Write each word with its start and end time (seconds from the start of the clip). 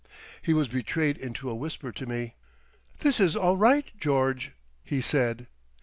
He 0.41 0.51
was 0.55 0.67
betrayed 0.67 1.15
into 1.19 1.47
a 1.47 1.53
whisper 1.53 1.91
to 1.91 2.05
me, 2.07 2.33
"This 3.01 3.19
is 3.19 3.35
all 3.35 3.55
Right, 3.55 3.85
George!" 3.99 4.51
he 4.83 4.99
said. 4.99 5.45